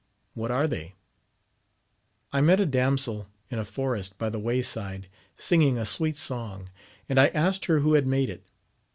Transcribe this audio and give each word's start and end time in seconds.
—What 0.41 0.49
are 0.49 0.65
they?— 0.65 0.95
I 2.33 2.41
met 2.41 2.59
a 2.59 2.65
damsel 2.65 3.27
in 3.51 3.59
a 3.59 3.63
forest 3.63 4.17
by 4.17 4.31
the 4.31 4.39
way 4.39 4.63
side, 4.63 5.07
singing 5.37 5.77
a 5.77 5.85
sweet 5.85 6.17
song, 6.17 6.67
and 7.07 7.19
I 7.19 7.27
asked 7.27 7.65
her 7.65 7.81
who 7.81 7.93
had 7.93 8.07
made 8.07 8.31
it. 8.31 8.43